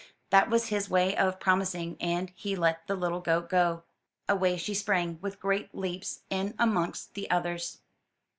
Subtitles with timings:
[0.31, 3.83] That was his way of promising, and he let the little goat go.
[4.27, 7.77] Away she sprang with great leaps, in amongst the others.